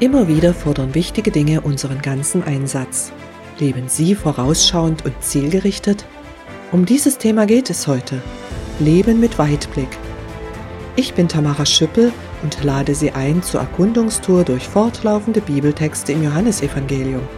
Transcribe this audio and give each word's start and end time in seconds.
Immer 0.00 0.28
wieder 0.28 0.54
fordern 0.54 0.94
wichtige 0.94 1.30
Dinge 1.30 1.60
unseren 1.60 2.00
ganzen 2.00 2.42
Einsatz. 2.42 3.12
Leben 3.58 3.86
Sie 3.90 4.14
vorausschauend 4.14 5.04
und 5.04 5.12
zielgerichtet? 5.22 6.06
Um 6.72 6.86
dieses 6.86 7.18
Thema 7.18 7.44
geht 7.44 7.68
es 7.68 7.86
heute. 7.86 8.22
Leben 8.78 9.20
mit 9.20 9.38
Weitblick. 9.38 9.90
Ich 10.96 11.12
bin 11.12 11.28
Tamara 11.28 11.66
Schüppel 11.66 12.14
und 12.42 12.64
lade 12.64 12.94
Sie 12.94 13.10
ein 13.10 13.42
zur 13.42 13.60
Erkundungstour 13.60 14.44
durch 14.44 14.66
fortlaufende 14.66 15.42
Bibeltexte 15.42 16.12
im 16.12 16.24
Johannesevangelium. 16.24 17.28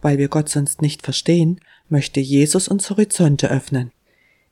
Weil 0.00 0.16
wir 0.16 0.28
Gott 0.28 0.48
sonst 0.48 0.80
nicht 0.80 1.02
verstehen, 1.02 1.60
möchte 1.90 2.20
Jesus 2.20 2.68
uns 2.68 2.88
Horizonte 2.88 3.50
öffnen. 3.50 3.92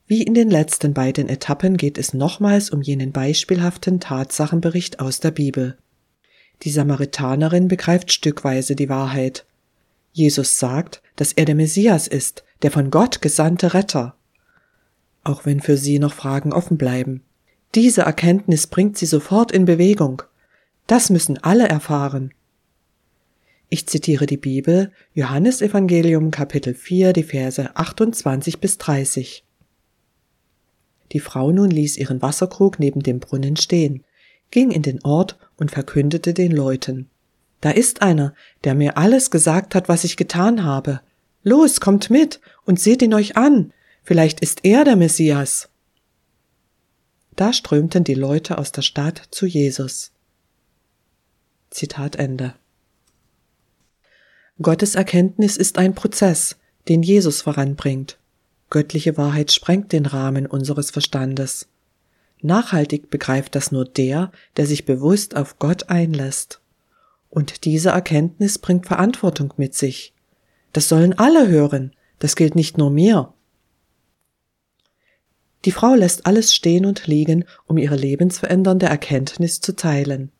Wie 0.06 0.22
in 0.22 0.34
den 0.34 0.50
letzten 0.50 0.92
beiden 0.92 1.30
Etappen 1.30 1.78
geht 1.78 1.96
es 1.96 2.12
nochmals 2.12 2.68
um 2.68 2.82
jenen 2.82 3.10
beispielhaften 3.10 4.00
Tatsachenbericht 4.00 5.00
aus 5.00 5.20
der 5.20 5.30
Bibel. 5.30 5.78
Die 6.62 6.70
Samaritanerin 6.70 7.68
begreift 7.68 8.12
stückweise 8.12 8.77
die 8.77 8.90
Wahrheit. 8.90 9.46
Jesus 10.12 10.58
sagt, 10.58 11.02
dass 11.16 11.32
er 11.32 11.46
der 11.46 11.54
Messias 11.54 12.06
ist, 12.06 12.44
der 12.62 12.70
von 12.70 12.90
Gott 12.90 13.22
gesandte 13.22 13.72
Retter. 13.72 14.14
Auch 15.22 15.46
wenn 15.46 15.60
für 15.60 15.78
sie 15.78 15.98
noch 15.98 16.12
Fragen 16.12 16.52
offen 16.52 16.77
bleiben. 16.77 17.22
Diese 17.74 18.02
Erkenntnis 18.02 18.66
bringt 18.66 18.98
sie 18.98 19.06
sofort 19.06 19.52
in 19.52 19.64
Bewegung. 19.64 20.22
Das 20.86 21.08
müssen 21.08 21.38
alle 21.38 21.66
erfahren. 21.66 22.32
Ich 23.70 23.86
zitiere 23.86 24.27
die 24.27 24.36
Bibel, 24.36 24.92
Johannes 25.14 25.62
Evangelium 25.62 26.30
Kapitel 26.30 26.74
4, 26.74 27.14
die 27.14 27.24
Verse 27.24 27.74
28 27.74 28.61
bis 28.61 28.77
30. 28.78 29.44
Die 31.12 31.20
Frau 31.20 31.52
nun 31.52 31.70
ließ 31.70 31.97
ihren 31.97 32.22
Wasserkrug 32.22 32.78
neben 32.78 33.02
dem 33.02 33.20
Brunnen 33.20 33.56
stehen, 33.56 34.05
ging 34.50 34.70
in 34.70 34.83
den 34.83 35.02
Ort 35.05 35.38
und 35.56 35.70
verkündete 35.70 36.34
den 36.34 36.52
Leuten. 36.52 37.08
Da 37.61 37.70
ist 37.70 38.02
einer, 38.02 38.34
der 38.64 38.74
mir 38.74 38.98
alles 38.98 39.30
gesagt 39.30 39.74
hat, 39.74 39.88
was 39.88 40.05
ich 40.05 40.16
getan 40.16 40.64
habe. 40.64 41.00
Los, 41.42 41.80
kommt 41.80 42.11
mit 42.11 42.41
und 42.64 42.78
seht 42.78 43.02
ihn 43.02 43.14
euch 43.14 43.36
an. 43.36 43.72
Vielleicht 44.02 44.41
ist 44.41 44.64
er 44.64 44.84
der 44.84 44.96
Messias. 44.96 45.69
Da 47.36 47.52
strömten 47.52 48.05
die 48.05 48.14
Leute 48.14 48.58
aus 48.58 48.70
der 48.70 48.83
Stadt 48.83 49.22
zu 49.30 49.46
Jesus. 49.46 50.12
Zitat 51.70 52.16
Ende. 52.16 52.55
Gottes 54.62 54.94
Erkenntnis 54.94 55.56
ist 55.56 55.78
ein 55.78 55.94
Prozess, 55.94 56.56
den 56.89 57.02
Jesus 57.02 57.42
voranbringt. 57.42 58.18
Göttliche 58.75 59.17
Wahrheit 59.17 59.53
sprengt 59.53 59.92
den 59.92 60.05
Rahmen 60.05 60.47
unseres 60.47 60.91
Verstandes. 60.91 61.69
Nachhaltig 62.42 63.08
begreift 63.08 63.55
das 63.55 63.70
nur 63.70 63.84
der, 63.84 64.33
der 64.56 64.67
sich 64.67 64.84
bewusst 64.84 65.36
auf 65.36 65.61
Gott 65.61 65.91
einlässt. 65.91 66.61
Und 67.30 67.67
diese 67.67 67.91
Erkenntnis 67.91 68.58
bringt 68.58 68.86
Verantwortung 68.86 69.55
mit 69.58 69.77
sich. 69.77 70.12
Das 70.72 70.89
sollen 70.89 71.17
alle 71.17 71.47
hören, 71.47 71.95
das 72.19 72.34
gilt 72.34 72.56
nicht 72.56 72.77
nur 72.77 72.91
mir. 72.91 73.33
Die 75.67 75.70
Frau 75.70 75.95
lässt 75.95 76.27
alles 76.27 76.52
stehen 76.52 76.84
und 76.84 77.06
liegen, 77.06 77.45
um 77.67 77.78
ihre 77.78 77.95
lebensverändernde 77.95 78.86
Erkenntnis 78.86 79.61
zu 79.61 79.77
teilen. 79.77 80.33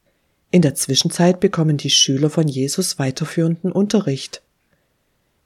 In 0.51 0.63
der 0.63 0.75
Zwischenzeit 0.75 1.39
bekommen 1.39 1.77
die 1.77 1.91
Schüler 1.91 2.31
von 2.31 2.49
Jesus 2.49 2.99
weiterführenden 2.99 3.71
Unterricht. 3.71 4.43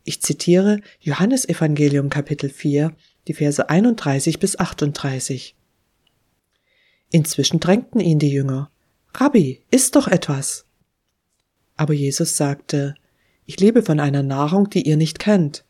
Ich 0.08 0.22
zitiere 0.22 0.80
Johannes 1.00 1.46
Evangelium 1.46 2.08
Kapitel 2.08 2.48
4, 2.48 2.94
die 3.26 3.34
Verse 3.34 3.68
31 3.68 4.38
bis 4.38 4.58
38. 4.58 5.54
Inzwischen 7.10 7.60
drängten 7.60 8.00
ihn 8.00 8.18
die 8.18 8.30
Jünger. 8.30 8.70
Rabbi, 9.12 9.62
iss 9.70 9.90
doch 9.90 10.08
etwas. 10.08 10.64
Aber 11.76 11.92
Jesus 11.92 12.38
sagte, 12.38 12.94
ich 13.44 13.60
lebe 13.60 13.82
von 13.82 14.00
einer 14.00 14.22
Nahrung, 14.22 14.70
die 14.70 14.88
ihr 14.88 14.96
nicht 14.96 15.18
kennt. 15.18 15.66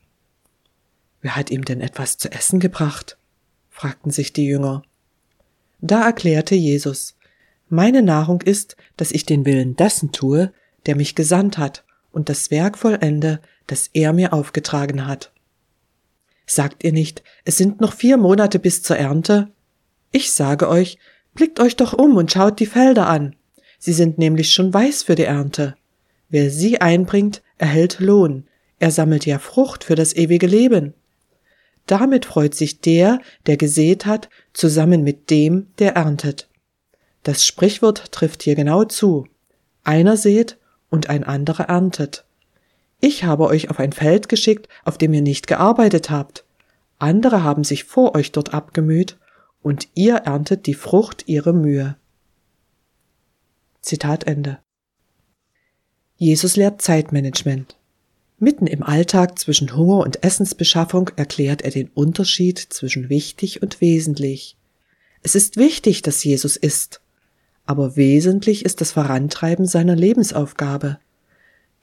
Wer 1.19 1.35
hat 1.35 1.51
ihm 1.51 1.65
denn 1.65 1.81
etwas 1.81 2.17
zu 2.17 2.31
essen 2.31 2.61
gebracht? 2.61 3.17
fragten 3.69 4.09
sich 4.09 4.31
die 4.31 4.45
Jünger. 4.45 4.83
Da 5.81 6.05
erklärte 6.05 6.55
Jesus, 6.55 7.17
meine 7.67 8.01
Nahrung 8.01 8.41
ist, 8.41 8.77
dass 8.95 9.11
ich 9.11 9.25
den 9.25 9.45
Willen 9.45 9.75
dessen 9.75 10.13
tue, 10.13 10.53
der 10.85 10.95
mich 10.95 11.15
gesandt 11.15 11.57
hat 11.57 11.83
und 12.13 12.29
das 12.29 12.51
Werk 12.51 12.77
vollende, 12.77 13.41
das 13.71 13.89
er 13.93 14.13
mir 14.13 14.33
aufgetragen 14.33 15.07
hat. 15.07 15.31
Sagt 16.45 16.83
ihr 16.83 16.91
nicht, 16.91 17.23
es 17.45 17.57
sind 17.57 17.79
noch 17.79 17.93
vier 17.93 18.17
Monate 18.17 18.57
bis 18.57 18.81
zur 18.81 18.97
Ernte? 18.97 19.49
Ich 20.11 20.31
sage 20.31 20.67
euch, 20.67 20.97
blickt 21.35 21.59
euch 21.59 21.75
doch 21.75 21.93
um 21.93 22.17
und 22.17 22.31
schaut 22.31 22.59
die 22.59 22.65
Felder 22.65 23.07
an. 23.07 23.35
Sie 23.77 23.93
sind 23.93 24.17
nämlich 24.17 24.51
schon 24.51 24.73
weiß 24.73 25.03
für 25.03 25.15
die 25.15 25.23
Ernte. 25.23 25.75
Wer 26.27 26.49
sie 26.49 26.81
einbringt, 26.81 27.43
erhält 27.57 27.99
Lohn. 27.99 28.47
Er 28.79 28.91
sammelt 28.91 29.25
ja 29.25 29.37
Frucht 29.37 29.83
für 29.83 29.95
das 29.95 30.15
ewige 30.15 30.47
Leben. 30.47 30.93
Damit 31.85 32.25
freut 32.25 32.55
sich 32.55 32.81
der, 32.81 33.19
der 33.45 33.57
gesät 33.57 34.05
hat, 34.05 34.29
zusammen 34.53 35.03
mit 35.03 35.29
dem, 35.29 35.67
der 35.79 35.95
erntet. 35.95 36.49
Das 37.23 37.45
Sprichwort 37.45 38.11
trifft 38.11 38.43
hier 38.43 38.55
genau 38.55 38.85
zu. 38.85 39.27
Einer 39.83 40.17
sät 40.17 40.57
und 40.89 41.09
ein 41.09 41.23
anderer 41.23 41.65
erntet. 41.65 42.25
Ich 42.99 43.23
habe 43.23 43.45
euch 43.47 43.69
auf 43.69 43.79
ein 43.79 43.93
Feld 43.93 44.29
geschickt, 44.29 44.67
auf 44.83 44.97
dem 44.97 45.13
ihr 45.13 45.21
nicht 45.21 45.47
gearbeitet 45.47 46.09
habt. 46.09 46.43
Andere 46.97 47.43
haben 47.43 47.63
sich 47.63 47.85
vor 47.85 48.15
euch 48.15 48.31
dort 48.31 48.53
abgemüht, 48.53 49.17
und 49.61 49.87
ihr 49.93 50.15
erntet 50.15 50.67
die 50.67 50.73
Frucht 50.73 51.27
ihrer 51.27 51.53
Mühe. 51.53 51.97
Zitat 53.81 54.25
Ende. 54.25 54.59
Jesus 56.15 56.55
lehrt 56.55 56.81
Zeitmanagement. 56.81 57.77
Mitten 58.37 58.67
im 58.67 58.83
Alltag 58.83 59.37
zwischen 59.37 59.75
Hunger 59.75 59.99
und 59.99 60.23
Essensbeschaffung 60.23 61.11
erklärt 61.15 61.61
er 61.61 61.71
den 61.71 61.89
Unterschied 61.89 62.57
zwischen 62.57 63.09
wichtig 63.09 63.61
und 63.61 63.81
wesentlich. 63.81 64.57
Es 65.21 65.35
ist 65.35 65.57
wichtig, 65.57 66.01
dass 66.01 66.23
Jesus 66.23 66.55
isst, 66.55 67.01
aber 67.65 67.97
wesentlich 67.97 68.63
ist 68.63 68.79
das 68.79 68.93
Vorantreiben 68.93 69.65
seiner 69.65 69.95
Lebensaufgabe. 69.95 70.99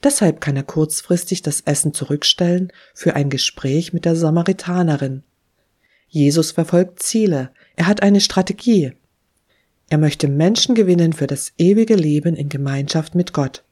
Deshalb 0.03 0.41
kann 0.41 0.55
er 0.55 0.63
kurzfristig 0.63 1.41
das 1.41 1.61
Essen 1.61 1.93
zurückstellen 1.93 2.71
für 2.93 3.15
ein 3.15 3.29
Gespräch 3.29 3.93
mit 3.93 4.05
der 4.05 4.15
Samaritanerin. 4.15 5.23
Jesus 6.07 6.51
verfolgt 6.51 7.01
Ziele, 7.01 7.51
er 7.75 7.87
hat 7.87 8.03
eine 8.03 8.21
Strategie. 8.21 8.93
Er 9.89 9.97
möchte 9.97 10.27
Menschen 10.27 10.75
gewinnen 10.75 11.13
für 11.13 11.27
das 11.27 11.53
ewige 11.57 11.95
Leben 11.95 12.35
in 12.35 12.49
Gemeinschaft 12.49 13.15
mit 13.15 13.33
Gott. 13.33 13.63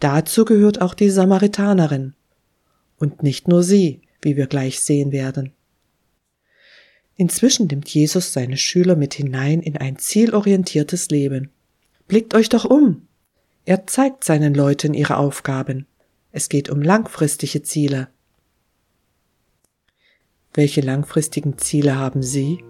Dazu 0.00 0.44
gehört 0.44 0.80
auch 0.80 0.94
die 0.94 1.10
Samaritanerin. 1.10 2.14
Und 2.98 3.22
nicht 3.22 3.48
nur 3.48 3.62
sie, 3.62 4.02
wie 4.22 4.36
wir 4.36 4.46
gleich 4.46 4.80
sehen 4.80 5.12
werden. 5.12 5.52
Inzwischen 7.16 7.66
nimmt 7.66 7.88
Jesus 7.88 8.32
seine 8.32 8.56
Schüler 8.56 8.96
mit 8.96 9.14
hinein 9.14 9.60
in 9.60 9.76
ein 9.76 9.98
zielorientiertes 9.98 11.10
Leben. 11.10 11.50
Blickt 12.08 12.34
euch 12.34 12.48
doch 12.48 12.64
um, 12.64 13.06
er 13.64 13.86
zeigt 13.86 14.24
seinen 14.24 14.54
Leuten 14.54 14.92
ihre 14.94 15.16
Aufgaben. 15.16 15.86
Es 16.32 16.48
geht 16.48 16.68
um 16.68 16.82
langfristige 16.82 17.62
Ziele. 17.62 18.08
Welche 20.52 20.82
langfristigen 20.82 21.58
Ziele 21.58 21.96
haben 21.96 22.22
Sie? 22.22 22.62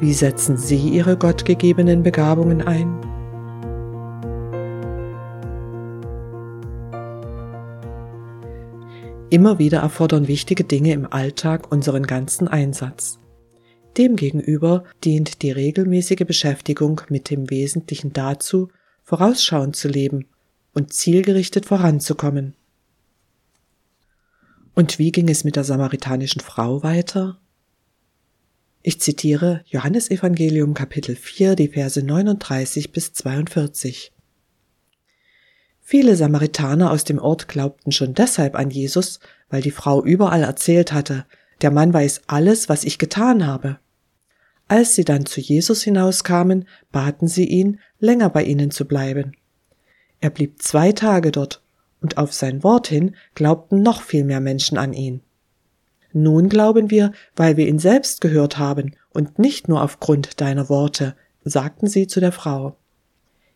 Wie 0.00 0.12
setzen 0.12 0.56
Sie 0.56 0.88
Ihre 0.88 1.16
gottgegebenen 1.16 2.02
Begabungen 2.02 2.60
ein? 2.62 3.00
Immer 9.30 9.58
wieder 9.58 9.78
erfordern 9.78 10.28
wichtige 10.28 10.64
Dinge 10.64 10.92
im 10.92 11.10
Alltag 11.10 11.70
unseren 11.70 12.02
ganzen 12.02 12.48
Einsatz. 12.48 13.18
Demgegenüber 13.96 14.84
dient 15.04 15.42
die 15.42 15.52
regelmäßige 15.52 16.26
Beschäftigung 16.26 17.00
mit 17.08 17.30
dem 17.30 17.48
Wesentlichen 17.48 18.12
dazu, 18.12 18.68
vorausschauend 19.04 19.76
zu 19.76 19.88
leben 19.88 20.26
und 20.72 20.92
zielgerichtet 20.92 21.66
voranzukommen. 21.66 22.54
Und 24.74 24.98
wie 24.98 25.12
ging 25.12 25.28
es 25.28 25.44
mit 25.44 25.56
der 25.56 25.64
samaritanischen 25.64 26.40
Frau 26.40 26.82
weiter? 26.82 27.38
Ich 28.82 29.00
zitiere 29.00 29.62
Johannes 29.66 30.10
Evangelium 30.10 30.74
Kapitel 30.74 31.14
4, 31.16 31.54
die 31.54 31.68
Verse 31.68 32.02
39 32.02 32.92
bis 32.92 33.12
42. 33.12 34.12
Viele 35.80 36.16
Samaritaner 36.16 36.90
aus 36.90 37.04
dem 37.04 37.18
Ort 37.18 37.46
glaubten 37.46 37.92
schon 37.92 38.14
deshalb 38.14 38.56
an 38.56 38.70
Jesus, 38.70 39.20
weil 39.48 39.62
die 39.62 39.70
Frau 39.70 40.04
überall 40.04 40.42
erzählt 40.42 40.92
hatte, 40.92 41.24
der 41.60 41.70
Mann 41.70 41.94
weiß 41.94 42.22
alles, 42.26 42.68
was 42.68 42.84
ich 42.84 42.98
getan 42.98 43.46
habe. 43.46 43.78
Als 44.68 44.94
sie 44.94 45.04
dann 45.04 45.26
zu 45.26 45.40
Jesus 45.40 45.82
hinauskamen, 45.82 46.66
baten 46.90 47.28
sie 47.28 47.46
ihn, 47.46 47.80
länger 47.98 48.30
bei 48.30 48.44
ihnen 48.44 48.70
zu 48.70 48.86
bleiben. 48.86 49.32
Er 50.20 50.30
blieb 50.30 50.62
zwei 50.62 50.92
Tage 50.92 51.32
dort, 51.32 51.62
und 52.00 52.18
auf 52.18 52.32
sein 52.32 52.62
Wort 52.62 52.86
hin 52.86 53.16
glaubten 53.34 53.82
noch 53.82 54.02
viel 54.02 54.24
mehr 54.24 54.40
Menschen 54.40 54.78
an 54.78 54.92
ihn. 54.92 55.22
Nun 56.12 56.48
glauben 56.48 56.90
wir, 56.90 57.12
weil 57.34 57.56
wir 57.56 57.66
ihn 57.66 57.78
selbst 57.78 58.20
gehört 58.20 58.58
haben 58.58 58.94
und 59.10 59.38
nicht 59.38 59.68
nur 59.68 59.82
aufgrund 59.82 60.40
deiner 60.40 60.68
Worte, 60.68 61.16
sagten 61.44 61.88
sie 61.88 62.06
zu 62.06 62.20
der 62.20 62.32
Frau. 62.32 62.76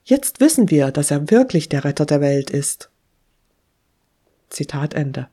Jetzt 0.03 0.41
wissen 0.41 0.71
wir, 0.71 0.91
dass 0.91 1.11
er 1.11 1.31
wirklich 1.31 1.69
der 1.69 1.85
Retter 1.85 2.07
der 2.07 2.21
Welt 2.21 2.51
ist. 2.51 2.91
Zitat 4.49 4.95
Ende. 4.95 5.29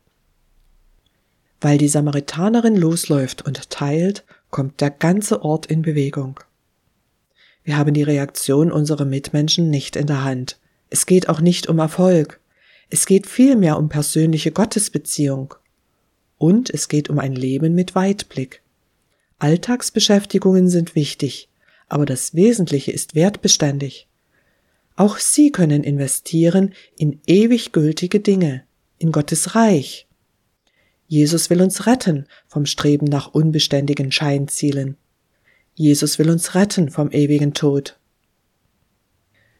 Weil 1.61 1.77
die 1.77 1.87
Samaritanerin 1.87 2.75
losläuft 2.75 3.45
und 3.45 3.69
teilt, 3.69 4.25
kommt 4.55 4.79
der 4.79 4.89
ganze 4.89 5.41
Ort 5.43 5.65
in 5.65 5.81
Bewegung. 5.81 6.39
Wir 7.65 7.75
haben 7.75 7.93
die 7.93 8.03
Reaktion 8.03 8.71
unserer 8.71 9.03
Mitmenschen 9.03 9.69
nicht 9.69 9.97
in 9.97 10.07
der 10.07 10.23
Hand. 10.23 10.61
Es 10.89 11.05
geht 11.05 11.27
auch 11.27 11.41
nicht 11.41 11.67
um 11.67 11.77
Erfolg. 11.77 12.39
Es 12.89 13.05
geht 13.05 13.27
vielmehr 13.27 13.77
um 13.77 13.89
persönliche 13.89 14.53
Gottesbeziehung. 14.53 15.55
Und 16.37 16.69
es 16.69 16.87
geht 16.87 17.09
um 17.09 17.19
ein 17.19 17.33
Leben 17.35 17.75
mit 17.75 17.95
Weitblick. 17.95 18.61
Alltagsbeschäftigungen 19.39 20.69
sind 20.69 20.95
wichtig, 20.95 21.49
aber 21.89 22.05
das 22.05 22.33
Wesentliche 22.33 22.93
ist 22.93 23.13
wertbeständig. 23.13 24.07
Auch 24.95 25.17
Sie 25.17 25.51
können 25.51 25.83
investieren 25.83 26.73
in 26.97 27.19
ewig 27.27 27.73
gültige 27.73 28.21
Dinge, 28.21 28.63
in 28.99 29.11
Gottes 29.11 29.53
Reich. 29.53 30.07
Jesus 31.07 31.49
will 31.49 31.61
uns 31.61 31.85
retten 31.85 32.25
vom 32.47 32.65
Streben 32.65 33.05
nach 33.05 33.33
unbeständigen 33.33 34.11
Scheinzielen. 34.11 34.97
Jesus 35.75 36.17
will 36.17 36.29
uns 36.29 36.55
retten 36.55 36.89
vom 36.89 37.11
ewigen 37.11 37.53
Tod. 37.53 37.99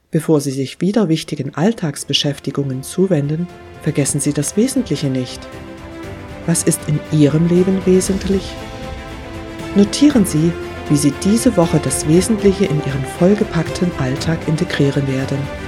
Bevor 0.09 0.41
Sie 0.41 0.51
sich 0.51 0.81
wieder 0.81 1.09
wichtigen 1.09 1.53
Alltagsbeschäftigungen 1.53 2.83
zuwenden, 2.83 3.47
vergessen 3.83 4.19
Sie 4.19 4.33
das 4.33 4.57
Wesentliche 4.57 5.07
nicht. 5.07 5.45
Was 6.45 6.63
ist 6.63 6.79
in 6.87 6.99
Ihrem 7.11 7.47
Leben 7.47 7.85
wesentlich? 7.85 8.43
Notieren 9.75 10.25
Sie, 10.25 10.51
wie 10.89 10.95
Sie 10.95 11.13
diese 11.23 11.57
Woche 11.57 11.79
das 11.83 12.07
Wesentliche 12.07 12.65
in 12.65 12.77
Ihren 12.85 13.03
vollgepackten 13.19 13.91
Alltag 13.99 14.47
integrieren 14.47 15.07
werden. 15.07 15.64